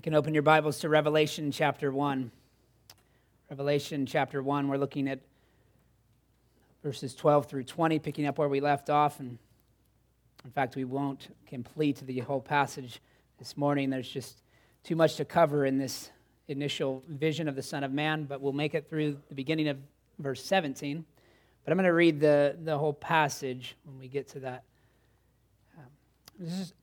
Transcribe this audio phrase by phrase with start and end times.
[0.00, 2.30] You can open your Bibles to Revelation chapter 1.
[3.50, 5.20] Revelation chapter 1, we're looking at
[6.82, 9.20] verses 12 through 20, picking up where we left off.
[9.20, 9.36] And
[10.42, 13.02] in fact, we won't complete the whole passage
[13.38, 13.90] this morning.
[13.90, 14.40] There's just
[14.84, 16.08] too much to cover in this
[16.48, 19.76] initial vision of the Son of Man, but we'll make it through the beginning of
[20.18, 21.04] verse 17.
[21.62, 24.64] But I'm going to read the, the whole passage when we get to that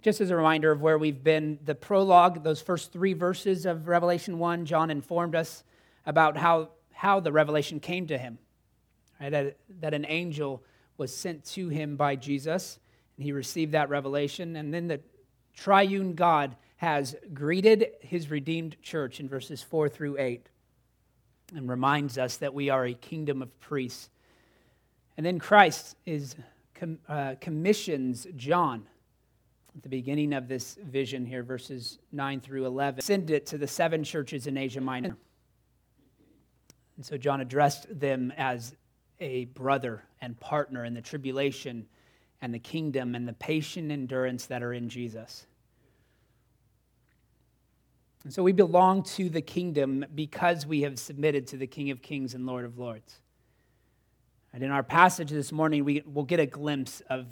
[0.02, 3.88] just as a reminder of where we've been, the prologue, those first three verses of
[3.88, 5.64] Revelation 1, John informed us
[6.06, 8.38] about how, how the revelation came to him.
[9.20, 9.32] Right?
[9.32, 10.64] That, that an angel
[10.98, 12.78] was sent to him by Jesus,
[13.16, 14.56] and he received that revelation.
[14.56, 15.00] And then the
[15.56, 20.48] triune God has greeted his redeemed church in verses 4 through 8
[21.56, 24.10] and reminds us that we are a kingdom of priests.
[25.16, 26.36] And then Christ is,
[27.10, 28.86] uh, commissions John
[29.82, 33.02] the beginning of this vision here, verses 9 through 11.
[33.02, 35.16] Send it to the seven churches in Asia Minor.
[36.96, 38.76] And so John addressed them as
[39.20, 41.86] a brother and partner in the tribulation
[42.42, 45.46] and the kingdom and the patient endurance that are in Jesus.
[48.24, 52.02] And so we belong to the kingdom because we have submitted to the King of
[52.02, 53.20] Kings and Lord of Lords.
[54.54, 57.28] And in our passage this morning, we will get a glimpse of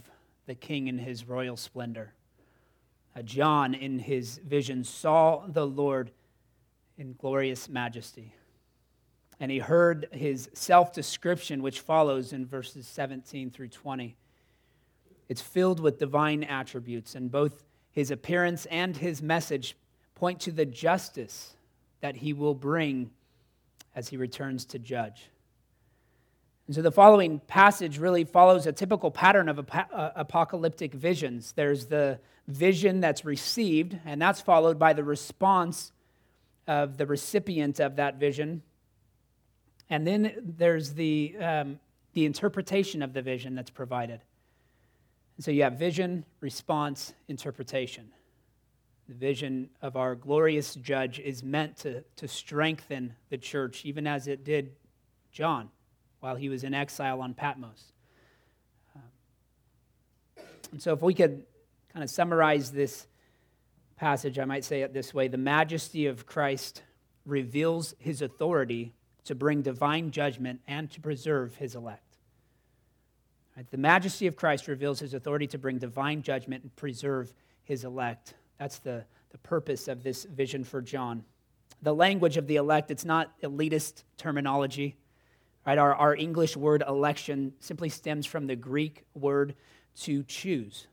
[0.45, 2.13] the king in his royal splendor.
[3.15, 6.11] Uh, John, in his vision, saw the Lord
[6.97, 8.33] in glorious majesty.
[9.39, 14.15] And he heard his self description, which follows in verses 17 through 20.
[15.27, 19.75] It's filled with divine attributes, and both his appearance and his message
[20.13, 21.55] point to the justice
[22.01, 23.11] that he will bring
[23.95, 25.29] as he returns to judge.
[26.67, 31.51] And so the following passage really follows a typical pattern of uh, apocalyptic visions.
[31.51, 35.91] There's the vision that's received, and that's followed by the response
[36.67, 38.63] of the recipient of that vision.
[39.91, 41.79] And then there's the, um,
[42.13, 44.21] the interpretation of the vision that's provided.
[45.37, 48.09] And so you have vision, response, interpretation.
[49.07, 54.27] The vision of our glorious judge is meant to, to strengthen the church, even as
[54.27, 54.71] it did
[55.31, 55.69] John
[56.25, 57.93] while he was in exile on Patmos.
[58.95, 61.45] Um, and so, if we could
[61.93, 63.05] kind of summarize this
[63.95, 66.81] passage, I might say it this way The majesty of Christ
[67.27, 72.17] reveals his authority to bring divine judgment and to preserve his elect.
[73.55, 73.69] Right?
[73.69, 77.31] The majesty of Christ reveals his authority to bring divine judgment and preserve
[77.65, 78.33] his elect.
[78.57, 81.23] That's the, the purpose of this vision for John.
[81.83, 84.97] The language of the elect, it's not elitist terminology.
[85.65, 85.77] Right?
[85.77, 89.55] Our, our English word election simply stems from the Greek word
[90.01, 90.87] to choose.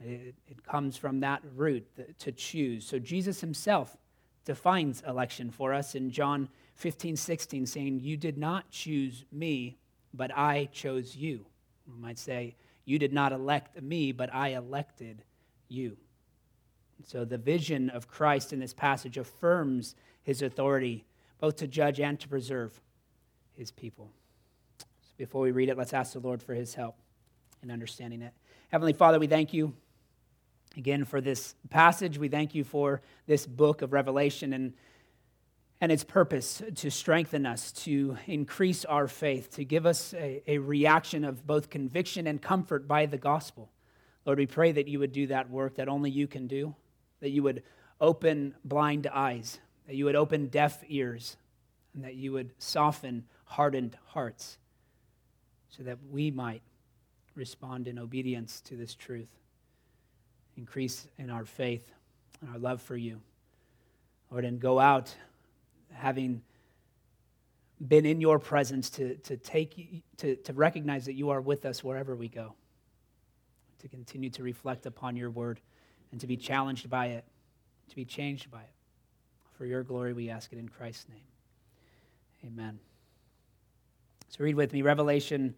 [0.00, 2.86] It, it comes from that root, the, to choose.
[2.86, 3.96] So Jesus himself
[4.44, 9.78] defines election for us in John 15, 16, saying, You did not choose me,
[10.12, 11.46] but I chose you.
[11.86, 15.22] We might say, You did not elect me, but I elected
[15.68, 15.96] you.
[17.04, 21.04] So the vision of Christ in this passage affirms his authority
[21.40, 22.80] both to judge and to preserve
[23.56, 24.10] his people.
[24.78, 26.96] So before we read it, let's ask the Lord for his help
[27.62, 28.32] in understanding it.
[28.70, 29.72] Heavenly Father, we thank you
[30.76, 32.18] again for this passage.
[32.18, 34.74] We thank you for this book of Revelation and,
[35.80, 40.58] and its purpose to strengthen us, to increase our faith, to give us a, a
[40.58, 43.70] reaction of both conviction and comfort by the gospel.
[44.26, 46.74] Lord, we pray that you would do that work that only you can do,
[47.20, 47.62] that you would
[48.00, 51.36] open blind eyes, that you would open deaf ears,
[51.94, 54.58] and that you would soften hardened hearts
[55.70, 56.62] so that we might
[57.34, 59.30] respond in obedience to this truth.
[60.56, 61.92] Increase in our faith
[62.40, 63.20] and our love for you.
[64.30, 65.14] Lord, and go out
[65.92, 66.42] having
[67.86, 71.84] been in your presence to, to take to, to recognize that you are with us
[71.84, 72.54] wherever we go.
[73.80, 75.60] To continue to reflect upon your word
[76.10, 77.24] and to be challenged by it,
[77.90, 78.70] to be changed by it.
[79.58, 81.20] For your glory we ask it in Christ's name.
[82.44, 82.78] Amen.
[84.28, 85.54] So read with me Revelation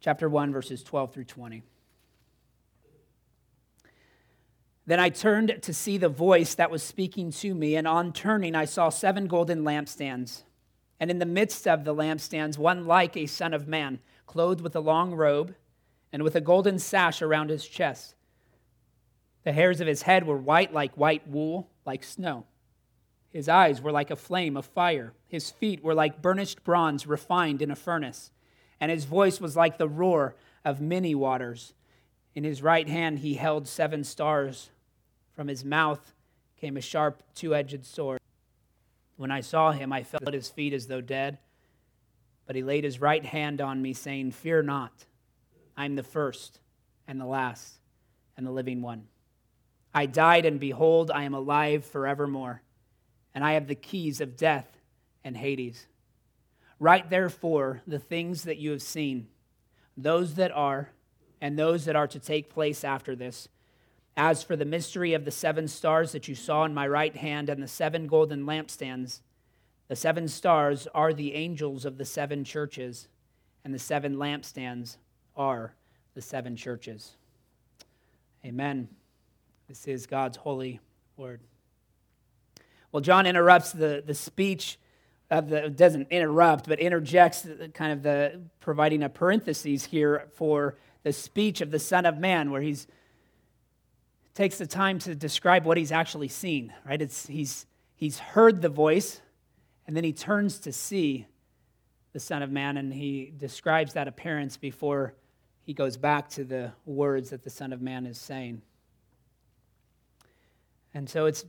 [0.00, 1.62] chapter 1, verses 12 through 20.
[4.86, 8.54] Then I turned to see the voice that was speaking to me, and on turning,
[8.54, 10.42] I saw seven golden lampstands.
[11.00, 14.76] And in the midst of the lampstands, one like a son of man, clothed with
[14.76, 15.54] a long robe
[16.12, 18.14] and with a golden sash around his chest.
[19.42, 22.46] The hairs of his head were white like white wool, like snow
[23.34, 25.12] his eyes were like a flame of fire.
[25.26, 28.30] His feet were like burnished bronze refined in a furnace.
[28.80, 31.74] And his voice was like the roar of many waters.
[32.36, 34.70] In his right hand he held seven stars.
[35.34, 36.14] From his mouth
[36.60, 38.20] came a sharp two edged sword.
[39.16, 41.38] When I saw him, I fell at his feet as though dead.
[42.46, 45.06] But he laid his right hand on me, saying, Fear not.
[45.76, 46.60] I am the first
[47.08, 47.80] and the last
[48.36, 49.08] and the living one.
[49.92, 52.62] I died, and behold, I am alive forevermore,
[53.34, 54.78] and I have the keys of death
[55.24, 55.86] and Hades.
[56.78, 59.28] Write therefore the things that you have seen,
[59.96, 60.90] those that are,
[61.40, 63.48] and those that are to take place after this.
[64.16, 67.48] As for the mystery of the seven stars that you saw in my right hand
[67.48, 69.20] and the seven golden lampstands,
[69.88, 73.08] the seven stars are the angels of the seven churches,
[73.64, 74.96] and the seven lampstands
[75.36, 75.74] are
[76.14, 77.16] the seven churches.
[78.44, 78.88] Amen.
[79.68, 80.80] This is God's holy
[81.16, 81.40] word.
[82.94, 84.78] Well, John interrupts the, the speech
[85.28, 91.12] of the, doesn't interrupt, but interjects kind of the, providing a parenthesis here for the
[91.12, 92.86] speech of the Son of Man, where he's
[94.34, 97.02] takes the time to describe what he's actually seen, right?
[97.02, 99.20] It's, he's, he's heard the voice,
[99.88, 101.26] and then he turns to see
[102.12, 105.14] the Son of Man, and he describes that appearance before
[105.62, 108.62] he goes back to the words that the Son of Man is saying.
[110.94, 111.44] And so it's,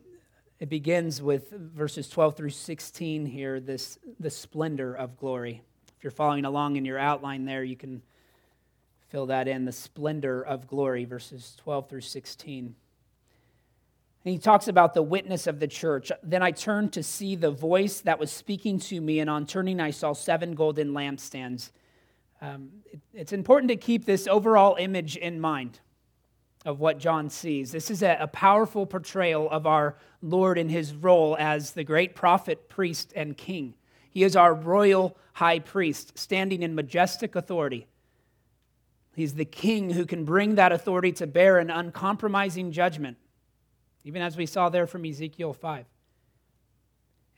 [0.59, 5.61] it begins with verses 12 through 16 here, this the splendor of glory.
[5.97, 8.01] If you're following along in your outline there, you can
[9.09, 12.75] fill that in the splendor of glory, verses 12 through 16.
[14.25, 16.11] And he talks about the witness of the church.
[16.23, 19.79] Then I turned to see the voice that was speaking to me, and on turning,
[19.79, 21.71] I saw seven golden lampstands.
[22.41, 25.79] Um, it, it's important to keep this overall image in mind
[26.65, 27.71] of what John sees.
[27.71, 32.15] This is a, a powerful portrayal of our Lord in his role as the great
[32.15, 33.75] prophet, priest, and king.
[34.09, 37.87] He is our royal high priest, standing in majestic authority.
[39.15, 43.17] He's the king who can bring that authority to bear in uncompromising judgment,
[44.03, 45.85] even as we saw there from Ezekiel 5.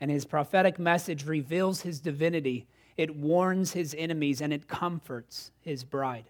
[0.00, 2.66] And his prophetic message reveals his divinity,
[2.96, 6.24] it warns his enemies, and it comforts his bride.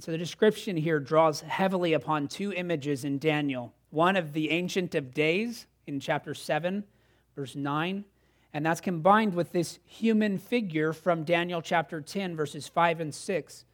[0.00, 4.96] So the description here draws heavily upon two images in Daniel one of the Ancient
[4.96, 6.82] of Days in chapter 7,
[7.36, 8.04] verse 9,
[8.52, 13.64] and that's combined with this human figure from Daniel chapter 10, verses 5 and 6,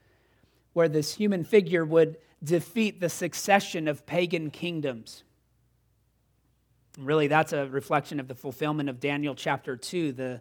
[0.75, 5.25] where this human figure would defeat the succession of pagan kingdoms.
[6.99, 10.40] Really, that's a reflection of the fulfillment of Daniel chapter 2, the,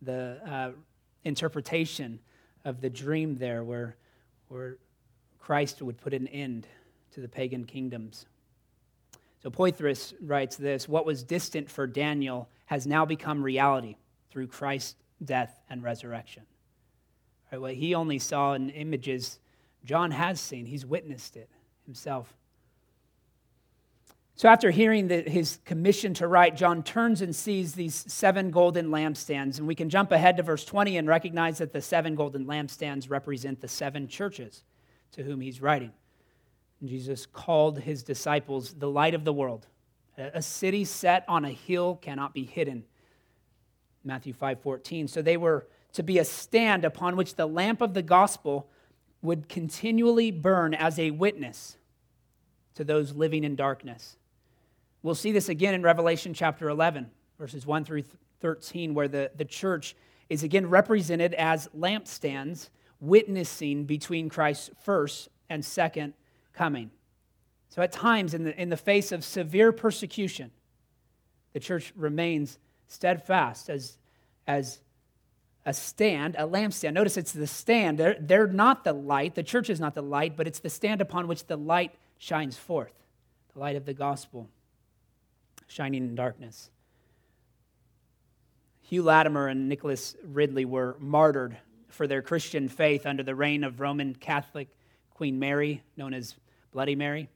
[0.00, 0.70] the uh,
[1.22, 2.18] interpretation
[2.64, 3.96] of the dream there, where,
[4.48, 4.78] where
[5.42, 6.68] Christ would put an end
[7.12, 8.26] to the pagan kingdoms.
[9.42, 13.96] So Poythress writes this What was distant for Daniel has now become reality
[14.30, 16.44] through Christ's death and resurrection.
[17.50, 19.40] Right, what he only saw in images,
[19.84, 21.50] John has seen, he's witnessed it
[21.84, 22.32] himself.
[24.36, 28.88] So, after hearing the, his commission to write, John turns and sees these seven golden
[28.88, 29.58] lampstands.
[29.58, 33.10] And we can jump ahead to verse 20 and recognize that the seven golden lampstands
[33.10, 34.62] represent the seven churches
[35.12, 35.92] to whom he's writing.
[36.84, 39.66] Jesus called his disciples the light of the world.
[40.18, 42.84] A city set on a hill cannot be hidden.
[44.04, 45.08] Matthew 5:14.
[45.08, 48.68] So they were to be a stand upon which the lamp of the gospel
[49.22, 51.76] would continually burn as a witness
[52.74, 54.16] to those living in darkness.
[55.02, 58.04] We'll see this again in Revelation chapter 11, verses 1 through
[58.40, 59.94] 13, where the, the church
[60.28, 62.70] is again represented as lampstands
[63.02, 66.14] witnessing between Christ's first and second
[66.54, 66.90] coming.
[67.68, 70.50] So, at times, in the, in the face of severe persecution,
[71.52, 73.98] the church remains steadfast as,
[74.46, 74.80] as
[75.66, 76.94] a stand, a lampstand.
[76.94, 77.98] Notice it's the stand.
[77.98, 79.34] They're, they're not the light.
[79.34, 82.56] The church is not the light, but it's the stand upon which the light shines
[82.56, 82.92] forth
[83.52, 84.48] the light of the gospel
[85.66, 86.70] shining in darkness.
[88.82, 91.56] Hugh Latimer and Nicholas Ridley were martyred
[91.92, 94.68] for their Christian faith under the reign of Roman Catholic
[95.10, 96.34] Queen Mary, known as
[96.72, 97.28] Bloody Mary.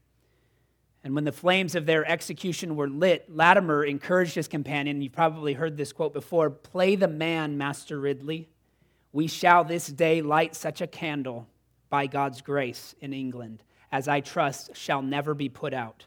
[1.05, 5.53] And when the flames of their execution were lit, Latimer encouraged his companion, you've probably
[5.53, 8.49] heard this quote before play the man, Master Ridley.
[9.13, 11.47] We shall this day light such a candle
[11.89, 16.05] by God's grace in England as I trust shall never be put out.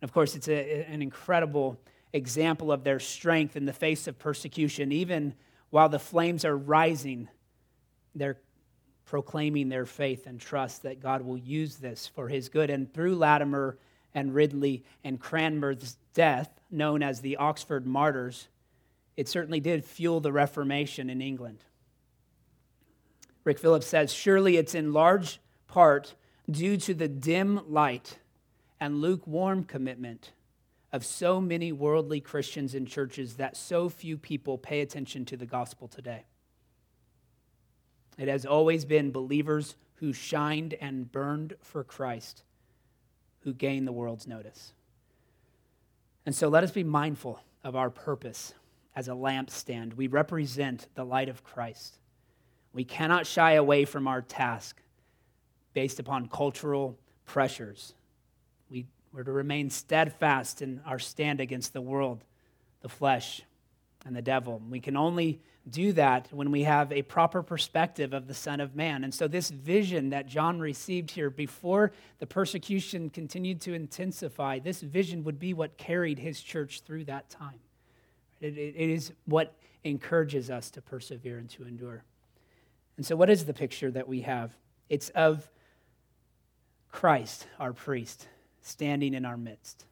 [0.00, 1.78] And of course, it's a, an incredible
[2.12, 5.34] example of their strength in the face of persecution, even
[5.70, 7.28] while the flames are rising
[8.14, 8.38] they're
[9.04, 12.70] proclaiming their faith and trust that God will use this for his good.
[12.70, 13.76] And through Latimer
[14.14, 18.48] and Ridley and Cranmer's death, known as the Oxford Martyrs,
[19.16, 21.64] it certainly did fuel the Reformation in England.
[23.44, 26.14] Rick Phillips says, Surely it's in large part
[26.48, 28.18] due to the dim light
[28.78, 30.32] and lukewarm commitment
[30.92, 35.46] of so many worldly Christians in churches that so few people pay attention to the
[35.46, 36.24] gospel today.
[38.20, 42.42] It has always been believers who shined and burned for Christ
[43.44, 44.74] who gain the world's notice.
[46.26, 48.52] And so let us be mindful of our purpose
[48.94, 49.94] as a lampstand.
[49.94, 51.96] We represent the light of Christ.
[52.74, 54.82] We cannot shy away from our task
[55.72, 57.94] based upon cultural pressures.
[58.70, 58.84] We,
[59.14, 62.22] we're to remain steadfast in our stand against the world,
[62.82, 63.44] the flesh,
[64.06, 64.62] and the devil.
[64.68, 68.74] We can only do that when we have a proper perspective of the Son of
[68.74, 69.04] Man.
[69.04, 74.80] And so, this vision that John received here before the persecution continued to intensify, this
[74.80, 77.60] vision would be what carried his church through that time.
[78.40, 79.54] it, it is what
[79.84, 82.04] encourages us to persevere and to endure.
[82.96, 84.52] And so, what is the picture that we have?
[84.88, 85.48] It's of
[86.90, 88.28] Christ, our priest,
[88.62, 89.84] standing in our midst.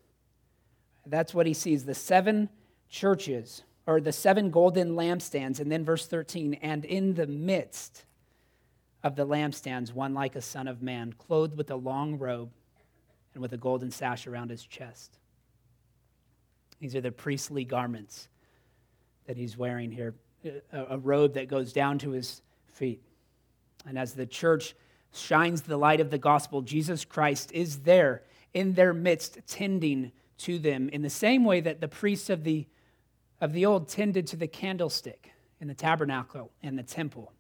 [1.07, 1.85] That's what he sees.
[1.85, 2.49] The seven
[2.89, 5.61] churches or the seven golden lampstands.
[5.61, 8.05] And then verse 13, and in the midst
[9.03, 12.51] of the lampstands, one like a son of man, clothed with a long robe
[13.33, 15.17] and with a golden sash around his chest.
[16.79, 18.29] These are the priestly garments
[19.27, 20.15] that he's wearing here,
[20.71, 23.03] a, robe that goes down to his feet.
[23.87, 24.75] And as the church
[25.15, 30.59] shines the light of the gospel, Jesus Christ is there in their midst, tending to
[30.59, 32.67] them in the same way that the priests of the
[33.41, 37.33] of the old tended to the candlestick in the tabernacle and the temple.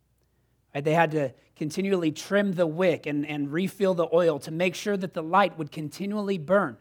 [0.74, 0.84] Right?
[0.84, 4.96] They had to continually trim the wick and, and refill the oil to make sure
[4.96, 6.76] that the light would continually burn.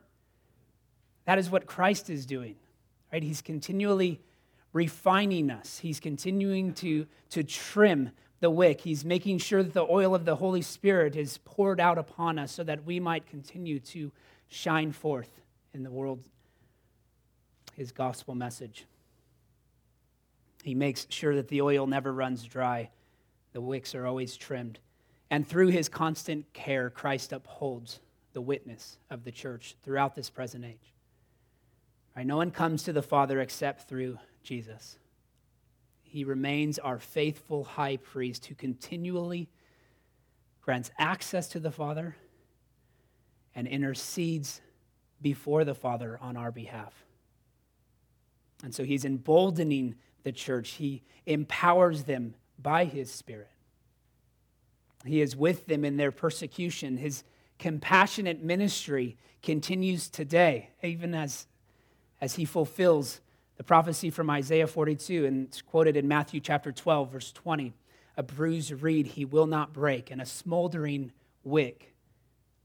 [1.25, 2.55] That is what Christ is doing.
[3.11, 3.23] Right?
[3.23, 4.21] He's continually
[4.73, 5.79] refining us.
[5.79, 8.81] He's continuing to, to trim the wick.
[8.81, 12.51] He's making sure that the oil of the Holy Spirit is poured out upon us
[12.51, 14.11] so that we might continue to
[14.47, 15.41] shine forth
[15.73, 16.23] in the world
[17.75, 18.85] his gospel message.
[20.63, 22.89] He makes sure that the oil never runs dry,
[23.53, 24.79] the wicks are always trimmed.
[25.29, 27.99] And through his constant care, Christ upholds
[28.33, 30.93] the witness of the church throughout this present age.
[32.15, 32.25] Right?
[32.25, 34.97] No one comes to the Father except through Jesus.
[36.03, 39.49] He remains our faithful high priest who continually
[40.61, 42.15] grants access to the Father
[43.55, 44.61] and intercedes
[45.21, 46.93] before the Father on our behalf.
[48.63, 50.71] And so he's emboldening the church.
[50.71, 53.51] He empowers them by his Spirit.
[55.05, 56.97] He is with them in their persecution.
[56.97, 57.23] His
[57.59, 61.47] compassionate ministry continues today, even as,
[62.19, 63.21] as he fulfills
[63.57, 67.73] the prophecy from Isaiah 42, and it's quoted in Matthew chapter 12, verse 20.
[68.17, 71.11] A bruised reed he will not break, and a smoldering
[71.43, 71.93] wick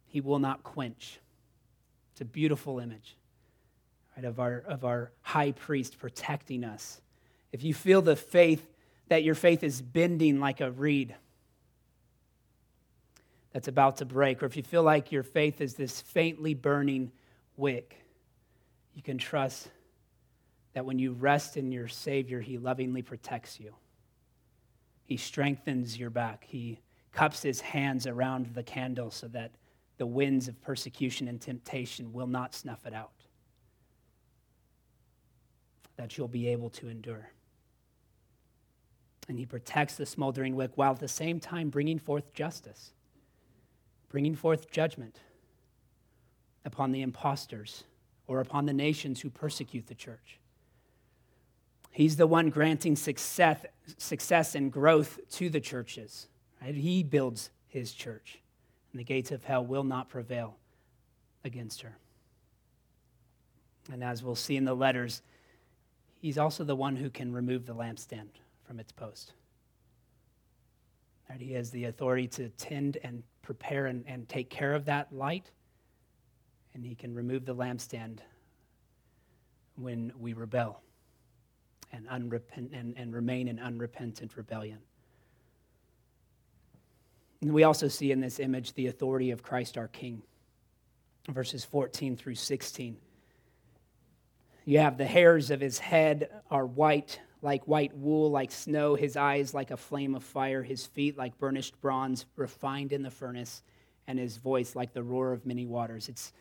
[0.07, 1.21] he will not quench.
[2.13, 3.17] It's a beautiful image
[4.17, 7.02] right, of, our, of our high priest protecting us
[7.53, 8.67] if you feel the faith,
[9.09, 11.15] that your faith is bending like a reed
[13.53, 17.13] that's about to break, or if you feel like your faith is this faintly burning
[17.57, 18.03] wick,
[18.95, 19.69] you can trust
[20.73, 23.75] that when you rest in your Savior, He lovingly protects you.
[25.05, 26.45] He strengthens your back.
[26.49, 26.81] He
[27.13, 29.51] cups His hands around the candle so that
[29.99, 33.13] the winds of persecution and temptation will not snuff it out,
[35.97, 37.29] that you'll be able to endure
[39.29, 42.93] and he protects the smoldering wick while at the same time bringing forth justice,
[44.09, 45.21] bringing forth judgment
[46.65, 47.85] upon the impostors
[48.27, 50.39] or upon the nations who persecute the church.
[51.91, 53.65] He's the one granting success,
[53.99, 56.29] success and growth to the churches.
[56.61, 56.75] Right?
[56.75, 58.39] He builds his church,
[58.93, 60.57] and the gates of hell will not prevail
[61.45, 61.97] against her.
[63.93, 65.23] And as we'll see in the letters,
[66.21, 68.29] he's also the one who can remove the lampstand
[68.73, 69.35] from its post.
[71.29, 71.39] Right?
[71.39, 75.51] He has the authority to tend and prepare and, and take care of that light,
[76.73, 78.21] and he can remove the lampstand
[79.77, 80.81] when we rebel
[81.93, 84.79] and, unrepent, and, and remain in unrepentant rebellion.
[87.43, 90.23] And we also see in this image the authority of Christ our King,
[91.29, 92.97] verses 14 through 16.
[94.65, 99.17] You have the hairs of his head are white like white wool, like snow, his
[99.17, 103.63] eyes like a flame of fire, his feet like burnished bronze refined in the furnace,
[104.07, 106.09] and his voice like the roar of many waters.
[106.09, 106.33] It's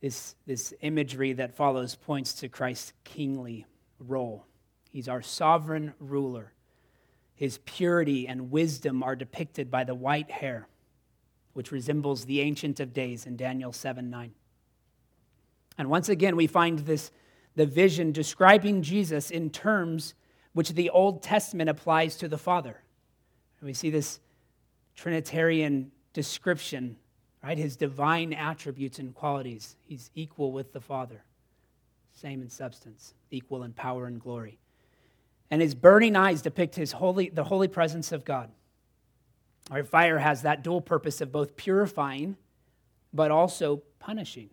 [0.00, 3.66] this, this imagery that follows points to Christ's kingly
[3.98, 4.46] role.
[4.90, 6.52] He's our sovereign ruler.
[7.34, 10.68] His purity and wisdom are depicted by the white hair,
[11.52, 14.32] which resembles the Ancient of Days in Daniel 7 9.
[15.78, 17.10] And once again, we find this
[17.56, 20.14] the vision describing Jesus in terms
[20.52, 22.82] which the Old Testament applies to the Father.
[23.60, 24.20] And we see this
[24.94, 26.96] Trinitarian description,
[27.42, 27.58] right?
[27.58, 29.76] His divine attributes and qualities.
[29.86, 31.24] He's equal with the Father,
[32.12, 34.58] same in substance, equal in power and glory.
[35.50, 38.50] And his burning eyes depict his holy, the holy presence of God.
[39.70, 42.36] Our fire has that dual purpose of both purifying
[43.12, 44.50] but also punishing.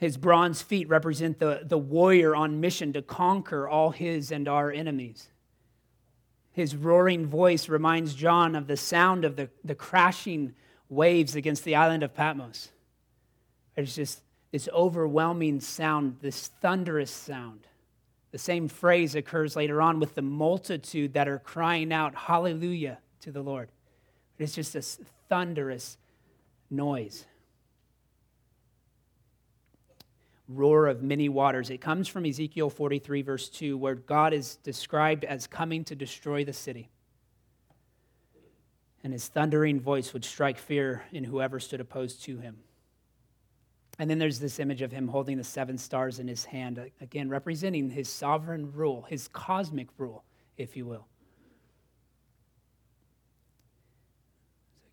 [0.00, 4.72] His bronze feet represent the, the warrior on mission to conquer all his and our
[4.72, 5.28] enemies.
[6.52, 10.54] His roaring voice reminds John of the sound of the, the crashing
[10.88, 12.70] waves against the island of Patmos.
[13.76, 17.66] It's just this overwhelming sound, this thunderous sound.
[18.32, 23.30] The same phrase occurs later on with the multitude that are crying out, Hallelujah to
[23.30, 23.68] the Lord.
[24.38, 25.98] It's just this thunderous
[26.70, 27.26] noise.
[30.50, 31.70] Roar of many waters.
[31.70, 36.44] It comes from Ezekiel 43, verse 2, where God is described as coming to destroy
[36.44, 36.88] the city.
[39.02, 42.58] And his thundering voice would strike fear in whoever stood opposed to him.
[43.98, 47.28] And then there's this image of him holding the seven stars in his hand, again,
[47.28, 50.24] representing his sovereign rule, his cosmic rule,
[50.56, 51.06] if you will.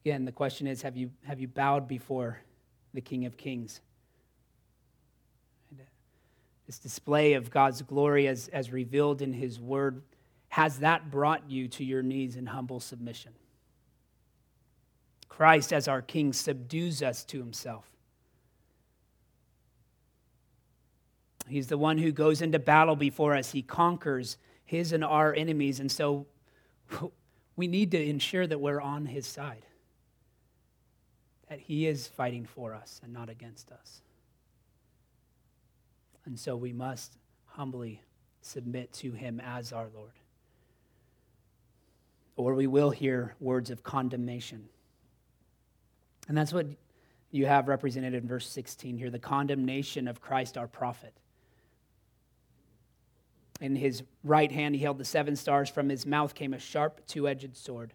[0.03, 2.39] Again, the question is have you, have you bowed before
[2.93, 3.81] the King of Kings?
[6.67, 10.03] This display of God's glory as, as revealed in His Word,
[10.49, 13.33] has that brought you to your knees in humble submission?
[15.27, 17.85] Christ, as our King, subdues us to Himself.
[21.47, 23.51] He's the one who goes into battle before us.
[23.51, 25.79] He conquers his and our enemies.
[25.79, 26.27] And so
[27.55, 29.65] we need to ensure that we're on his side,
[31.49, 34.01] that he is fighting for us and not against us.
[36.27, 38.01] And so we must humbly
[38.41, 40.11] submit to him as our Lord.
[42.35, 44.67] Or we will hear words of condemnation.
[46.27, 46.67] And that's what
[47.31, 51.13] you have represented in verse 16 here the condemnation of Christ our prophet.
[53.61, 55.69] In his right hand, he held the seven stars.
[55.69, 57.93] From his mouth came a sharp, two edged sword.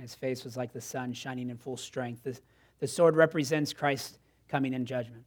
[0.00, 2.22] His face was like the sun shining in full strength.
[2.24, 2.40] The,
[2.78, 5.26] the sword represents Christ coming in judgment.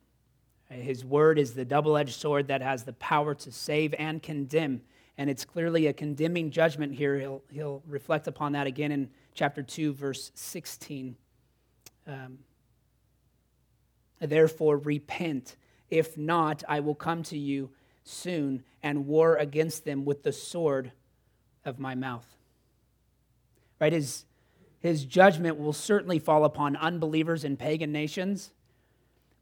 [0.74, 4.82] His word is the double edged sword that has the power to save and condemn.
[5.18, 7.18] And it's clearly a condemning judgment here.
[7.20, 11.16] He'll, he'll reflect upon that again in chapter 2, verse 16.
[12.08, 12.40] Um,
[14.20, 15.58] Therefore, repent.
[15.90, 17.70] If not, I will come to you
[18.04, 20.92] soon and war against them with the sword
[21.66, 22.26] of my mouth.
[23.80, 23.94] Right?
[23.94, 24.26] His,
[24.80, 28.52] his judgment will certainly fall upon unbelievers in pagan nations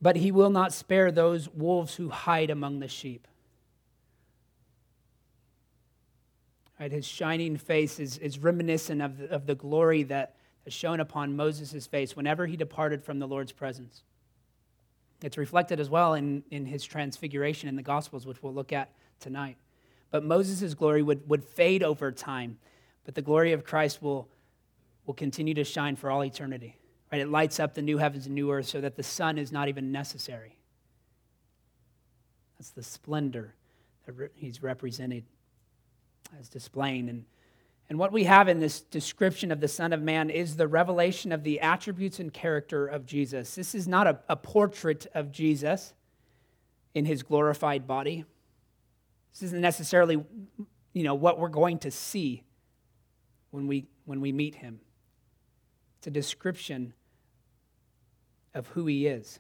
[0.02, 3.28] but he will not spare those wolves who hide among the sheep.
[6.80, 11.00] Right, his shining face is, is reminiscent of the, of the glory that has shone
[11.00, 14.02] upon Moses' face whenever he departed from the Lord's presence.
[15.22, 18.90] It's reflected as well in, in his transfiguration in the Gospels, which we'll look at
[19.20, 19.58] tonight.
[20.10, 22.58] But Moses' glory would, would fade over time,
[23.06, 24.28] but the glory of Christ will,
[25.06, 26.81] will continue to shine for all eternity.
[27.12, 27.22] Right?
[27.22, 29.68] It lights up the new heavens and new earth so that the sun is not
[29.68, 30.58] even necessary.
[32.58, 33.56] That's the splendor
[34.06, 35.26] that he's represented
[36.40, 37.10] as displaying.
[37.10, 37.26] And,
[37.90, 41.32] and what we have in this description of the Son of Man is the revelation
[41.32, 43.56] of the attributes and character of Jesus.
[43.56, 45.94] This is not a, a portrait of Jesus
[46.94, 48.26] in his glorified body.
[49.34, 50.24] This isn't necessarily
[50.94, 52.44] you know, what we're going to see
[53.50, 54.80] when we, when we meet him.
[55.98, 56.94] It's a description
[58.54, 59.40] of who he is.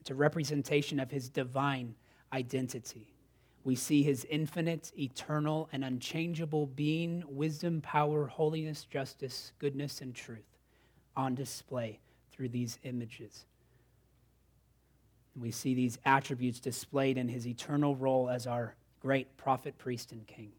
[0.00, 1.94] It's a representation of his divine
[2.32, 3.14] identity.
[3.64, 10.56] We see his infinite, eternal, and unchangeable being, wisdom, power, holiness, justice, goodness, and truth
[11.16, 11.98] on display
[12.32, 13.44] through these images.
[15.38, 20.26] We see these attributes displayed in his eternal role as our great prophet, priest, and
[20.26, 20.52] king.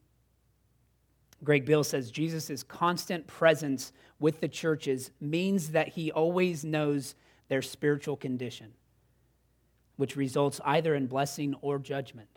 [1.44, 7.16] Greg Beale says Jesus' constant presence with the churches means that he always knows
[7.50, 8.74] their spiritual condition,
[9.98, 12.30] which results either in blessing or judgment.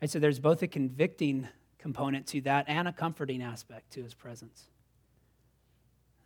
[0.00, 4.14] And so there's both a convicting component to that and a comforting aspect to his
[4.14, 4.68] presence.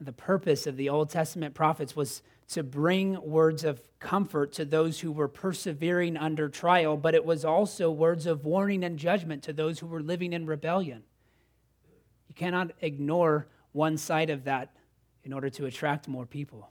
[0.01, 5.01] The purpose of the Old Testament prophets was to bring words of comfort to those
[5.01, 9.53] who were persevering under trial, but it was also words of warning and judgment to
[9.53, 11.05] those who were living in rebellion.
[12.29, 14.75] You cannot ignore one side of that
[15.25, 16.71] in order to attract more people.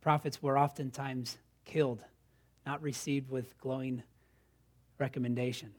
[0.00, 2.00] prophets were oftentimes killed,
[2.66, 4.02] not received with glowing
[4.98, 5.72] recommendation.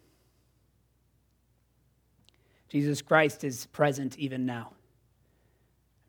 [2.69, 4.71] Jesus Christ is present even now.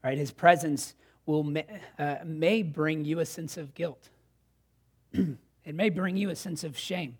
[0.02, 0.16] Right?
[0.16, 0.94] His presence
[1.26, 1.52] will
[1.98, 4.10] uh, may bring you a sense of guilt.
[5.12, 7.16] it may bring you a sense of shame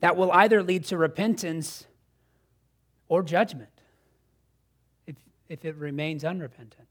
[0.00, 1.86] that will either lead to repentance
[3.08, 3.70] or judgment
[5.06, 5.16] if,
[5.48, 6.87] if it remains unrepentant.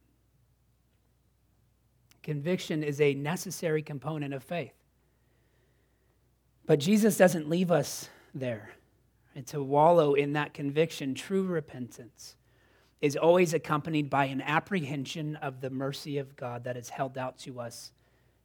[2.27, 4.73] Conviction is a necessary component of faith.
[6.65, 8.71] But Jesus doesn't leave us there.
[9.45, 12.35] To wallow in that conviction, true repentance
[12.99, 17.37] is always accompanied by an apprehension of the mercy of God that is held out
[17.39, 17.93] to us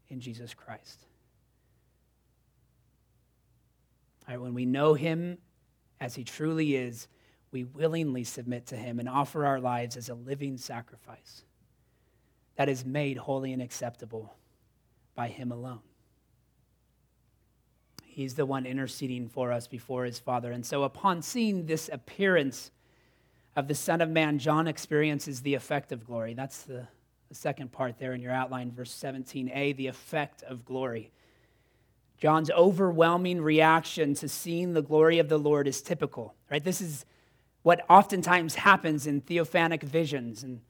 [0.08, 1.04] in Jesus Christ.
[4.28, 5.38] Right, when we know Him
[6.00, 7.08] as He truly is,
[7.50, 11.42] we willingly submit to Him and offer our lives as a living sacrifice
[12.56, 14.34] that is made holy and acceptable
[15.14, 15.80] by Him alone.
[18.04, 20.52] He's the one interceding for us before His Father.
[20.52, 22.70] And so, upon seeing this appearance
[23.56, 26.34] of the Son of Man, John experiences the effect of glory.
[26.34, 26.86] That's the,
[27.28, 31.10] the second part there in your outline, verse 17a, the effect of glory.
[32.18, 36.62] John's overwhelming reaction to seeing the glory of the Lord is typical, right?
[36.62, 37.04] This is
[37.62, 40.42] what oftentimes happens in theophanic visions.
[40.44, 40.60] And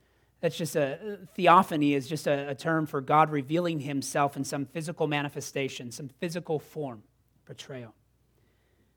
[0.43, 4.67] that's just a theophany is just a, a term for God revealing himself in some
[4.67, 7.05] physical manifestation, some physical form,
[7.47, 7.95] portrayal.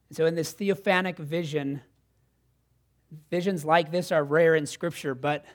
[0.10, 1.82] And so in this theophanic vision,
[3.30, 5.46] visions like this are rare in Scripture, but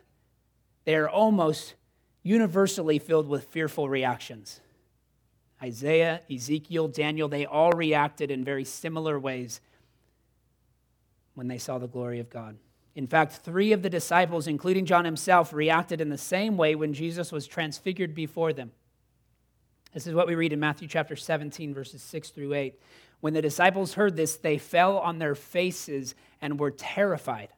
[0.85, 1.75] they are almost
[2.23, 4.61] universally filled with fearful reactions.
[5.61, 9.61] Isaiah, Ezekiel, Daniel, they all reacted in very similar ways
[11.35, 12.57] when they saw the glory of God.
[12.95, 16.93] In fact, three of the disciples, including John himself, reacted in the same way when
[16.93, 18.73] Jesus was transfigured before them.
[19.95, 22.81] This is what we read in Matthew chapter 17, verses 6 through 8.
[23.21, 27.49] When the disciples heard this, they fell on their faces and were terrified.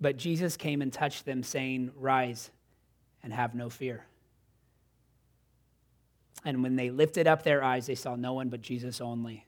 [0.00, 2.50] But Jesus came and touched them, saying, Rise
[3.22, 4.04] and have no fear.
[6.44, 9.46] And when they lifted up their eyes, they saw no one but Jesus only.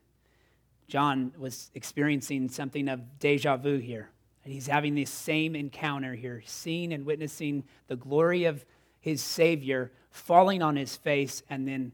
[0.89, 4.11] John was experiencing something of deja vu here.
[4.45, 8.65] And he's having this same encounter here, seeing and witnessing the glory of
[9.01, 11.93] his Savior falling on his face and then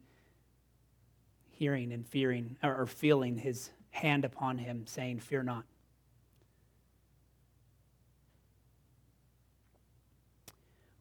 [1.51, 5.65] hearing and fearing or feeling his hand upon him, saying, Fear not.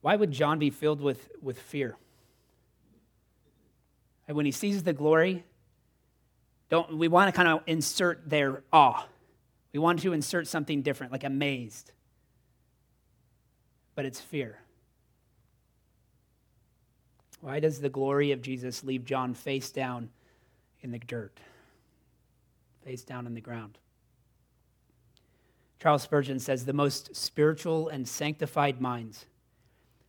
[0.02, 1.98] Why would John be filled with, with fear?
[4.28, 5.44] And when he sees the glory,
[6.70, 9.06] don't, we want to kind of insert their awe.
[9.74, 11.92] We want to insert something different, like amazed.
[13.96, 14.60] But it's fear.
[17.42, 20.10] Why does the glory of Jesus leave John face down
[20.82, 21.40] in the dirt,
[22.84, 23.78] face down in the ground?
[25.82, 29.26] Charles Spurgeon says the most spiritual and sanctified minds,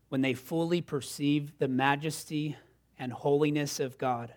[0.09, 2.57] when they fully perceive the majesty
[2.99, 4.33] and holiness of God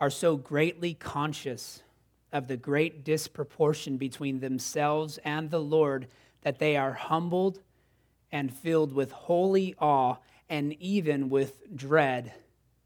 [0.00, 1.82] are so greatly conscious
[2.32, 6.08] of the great disproportion between themselves and the Lord
[6.42, 7.60] that they are humbled
[8.30, 10.16] and filled with holy awe
[10.48, 12.32] and even with dread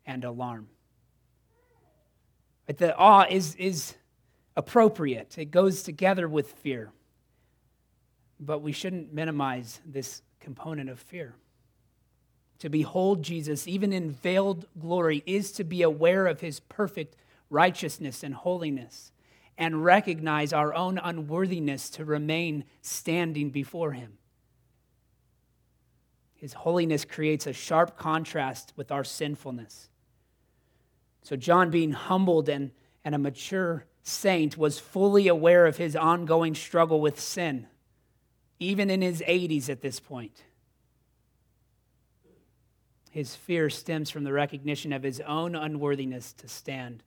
[0.07, 0.69] and alarm.
[2.67, 3.95] But the awe is, is
[4.57, 6.93] appropriate, it goes together with fear.
[8.41, 11.35] But we shouldn't minimize this component of fear.
[12.63, 17.17] To behold Jesus, even in veiled glory, is to be aware of his perfect
[17.51, 19.11] righteousness and holiness
[19.59, 24.13] and recognize our own unworthiness to remain standing before him.
[26.37, 29.89] His holiness creates a sharp contrast with our sinfulness.
[31.25, 32.71] So, John, being humbled and,
[33.05, 37.67] and a mature saint, was fully aware of his ongoing struggle with sin,
[38.61, 40.45] even in his 80s at this point.
[43.13, 47.03] His fear stems from the recognition of his own unworthiness to stand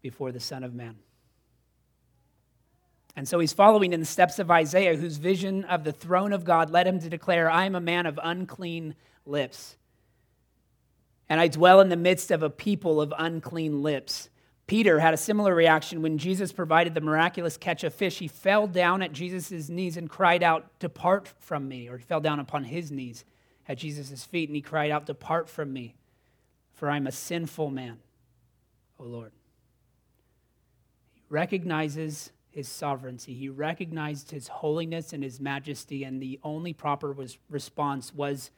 [0.00, 0.96] before the Son of Man.
[3.14, 6.46] And so he's following in the steps of Isaiah, whose vision of the throne of
[6.46, 8.94] God led him to declare, I am a man of unclean
[9.26, 9.76] lips.
[11.28, 14.30] And I dwell in the midst of a people of unclean lips.
[14.66, 18.20] Peter had a similar reaction when Jesus provided the miraculous catch of fish.
[18.20, 22.20] He fell down at Jesus' knees and cried out, Depart from me, or he fell
[22.20, 23.26] down upon his knees
[23.68, 25.94] at Jesus' feet and he cried out, Depart from me,
[26.72, 27.98] for I'm a sinful man,
[28.98, 29.32] O Lord.
[31.14, 37.12] He recognizes his sovereignty, he recognized his holiness and his majesty, and the only proper
[37.12, 38.50] was, response was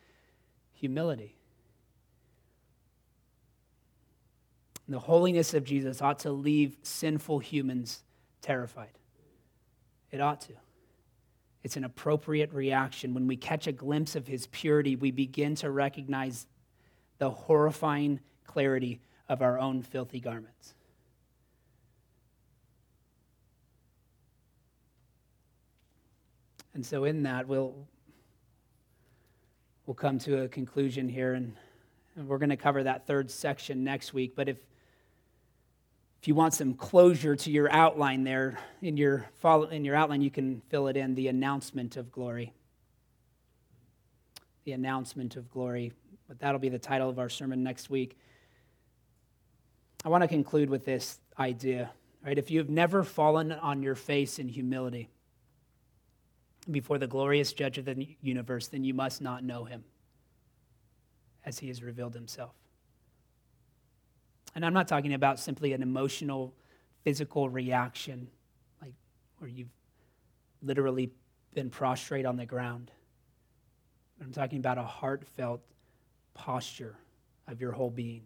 [0.72, 1.34] humility.
[4.86, 8.02] And the holiness of Jesus ought to leave sinful humans
[8.42, 8.98] terrified.
[10.10, 10.54] It ought to.
[11.62, 13.12] It's an appropriate reaction.
[13.12, 16.46] When we catch a glimpse of his purity, we begin to recognize
[17.18, 20.74] the horrifying clarity of our own filthy garments.
[26.72, 27.74] And so, in that, we'll,
[29.86, 31.54] we'll come to a conclusion here, and,
[32.16, 34.34] and we're going to cover that third section next week.
[34.34, 34.58] But if,
[36.20, 40.20] if you want some closure to your outline there, in your, follow, in your outline,
[40.20, 42.52] you can fill it in the announcement of glory.
[44.64, 45.92] The announcement of glory.
[46.28, 48.18] But that'll be the title of our sermon next week.
[50.04, 51.90] I want to conclude with this idea,
[52.22, 52.36] right?
[52.36, 55.08] If you've never fallen on your face in humility,
[56.70, 59.84] before the glorious judge of the universe, then you must not know him
[61.46, 62.52] as he has revealed himself.
[64.54, 66.54] And I'm not talking about simply an emotional,
[67.04, 68.28] physical reaction,
[68.82, 68.94] like
[69.38, 69.68] where you've
[70.62, 71.10] literally
[71.54, 72.90] been prostrate on the ground.
[74.20, 75.62] I'm talking about a heartfelt
[76.34, 76.96] posture
[77.48, 78.22] of your whole being.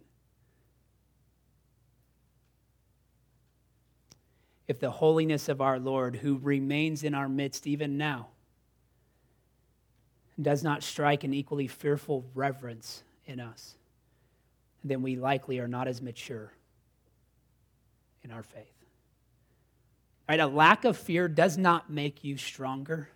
[4.66, 8.28] if the holiness of our Lord, who remains in our midst even now,
[10.40, 13.76] does not strike an equally fearful reverence in us,
[14.84, 16.52] then we likely are not as mature
[18.22, 18.84] in our faith.
[20.28, 20.40] Right?
[20.40, 23.08] A lack of fear does not make you stronger.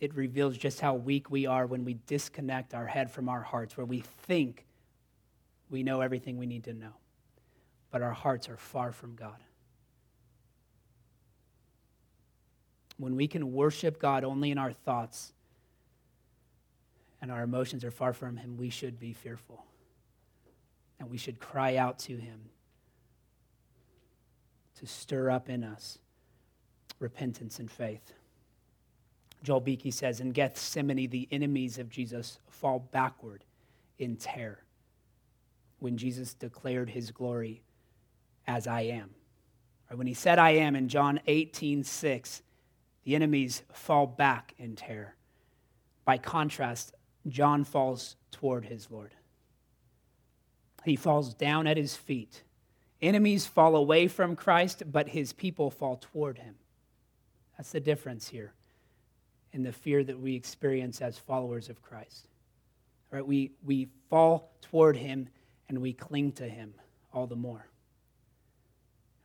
[0.00, 3.76] It reveals just how weak we are when we disconnect our head from our hearts,
[3.76, 4.64] where we think
[5.70, 6.94] we know everything we need to know
[7.94, 9.36] but our hearts are far from God.
[12.96, 15.32] When we can worship God only in our thoughts
[17.24, 19.64] and our emotions are far from Him, we should be fearful.
[21.00, 22.50] And we should cry out to Him
[24.78, 25.96] to stir up in us
[26.98, 28.12] repentance and faith.
[29.42, 33.42] Joel Beeke says in Gethsemane, the enemies of Jesus fall backward
[33.98, 34.62] in terror
[35.78, 37.62] when Jesus declared his glory
[38.46, 39.14] as I am.
[39.90, 42.42] When he said I am in John 18, 6,
[43.04, 45.14] the enemies fall back in terror.
[46.04, 46.92] By contrast,
[47.28, 49.14] John falls toward his Lord.
[50.84, 52.42] He falls down at his feet.
[53.00, 56.56] Enemies fall away from Christ, but his people fall toward him.
[57.56, 58.52] That's the difference here
[59.52, 62.28] in the fear that we experience as followers of Christ.
[63.10, 63.26] Right?
[63.26, 65.28] We, we fall toward him
[65.68, 66.74] and we cling to him
[67.12, 67.66] all the more.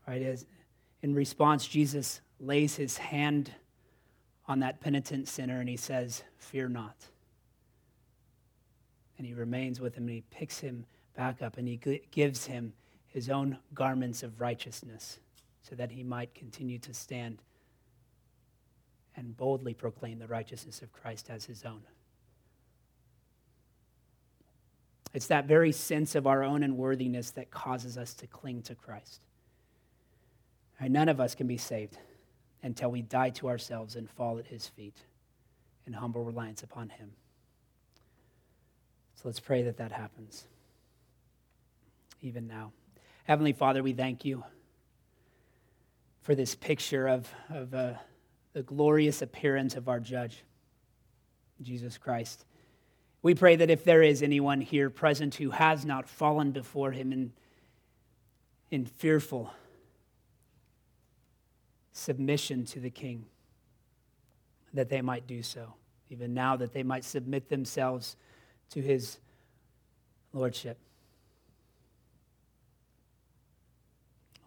[0.08, 0.22] Right?
[0.22, 0.46] As
[1.02, 3.52] in response, Jesus lays his hand
[4.48, 6.96] on that penitent sinner and he says, Fear not.
[9.20, 11.76] And he remains with him and he picks him back up and he
[12.10, 12.74] gives him
[13.08, 15.20] his own garments of righteousness
[15.62, 17.42] so that he might continue to stand
[19.16, 21.82] and boldly proclaim the righteousness of Christ as his own.
[25.14, 29.22] It's that very sense of our own unworthiness that causes us to cling to Christ.
[30.80, 31.98] Right, none of us can be saved
[32.64, 34.96] until we die to ourselves and fall at his feet
[35.86, 37.12] in humble reliance upon him.
[39.22, 40.46] So let's pray that that happens
[42.22, 42.72] even now.
[43.26, 44.46] Heavenly Father, we thank you
[46.22, 47.94] for this picture of, of uh,
[48.54, 50.46] the glorious appearance of our judge,
[51.62, 52.46] Jesus Christ.
[53.22, 57.12] We pray that if there is anyone here present who has not fallen before him
[57.12, 57.34] in,
[58.72, 59.54] in fearful
[61.92, 63.26] submission to the king,
[64.74, 65.74] that they might do so.
[66.10, 68.16] Even now, that they might submit themselves
[68.72, 69.18] to his
[70.34, 70.78] lordship.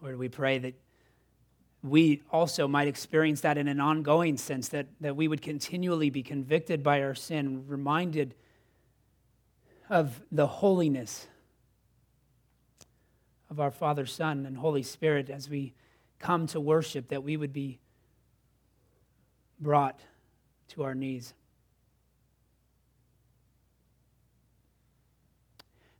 [0.00, 0.74] Lord, we pray that
[1.82, 6.22] we also might experience that in an ongoing sense, that, that we would continually be
[6.22, 8.34] convicted by our sin, reminded
[9.90, 11.26] of the holiness
[13.50, 15.74] of our Father, Son, and Holy Spirit as we
[16.18, 17.80] come to worship, that we would be
[19.60, 20.00] brought
[20.68, 21.34] to our knees.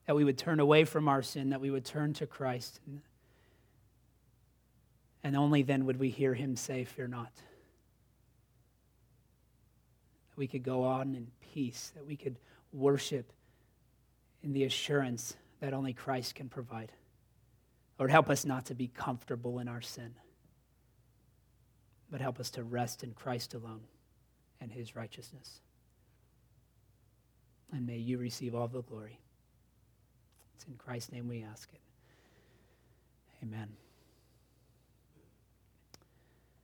[0.07, 2.81] That we would turn away from our sin, that we would turn to Christ.
[5.23, 7.33] And only then would we hear him say, Fear not.
[10.31, 12.37] That we could go on in peace, that we could
[12.73, 13.33] worship
[14.43, 16.91] in the assurance that only Christ can provide.
[17.99, 20.15] Lord, help us not to be comfortable in our sin,
[22.11, 23.83] but help us to rest in Christ alone
[24.61, 25.61] and his righteousness.
[27.73, 29.21] And may you receive all the glory.
[30.63, 31.81] It's in Christ's name we ask it.
[33.43, 33.69] Amen.